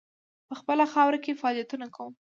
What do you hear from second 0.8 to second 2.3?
خاوره کې فعالیتونه کوم.